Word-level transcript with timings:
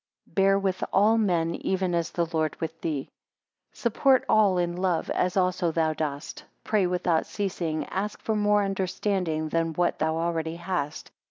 Bear 0.25 0.57
with 0.57 0.83
all 0.91 1.15
men 1.15 1.53
even 1.53 1.93
as 1.93 2.09
the 2.09 2.25
Lord 2.33 2.59
with 2.59 2.81
thee. 2.81 3.05
5 3.69 3.77
Support 3.81 4.25
all 4.27 4.57
in 4.57 4.75
love, 4.75 5.11
as 5.11 5.37
also 5.37 5.71
thou 5.71 5.93
dost. 5.93 6.43
Pray 6.63 6.87
without 6.87 7.27
ceasing 7.27 7.85
ask 7.85 8.27
more 8.27 8.63
understanding 8.63 9.49
than 9.49 9.73
what 9.73 9.99
thou 9.99 10.15
already 10.17 10.55
hast. 10.55 11.11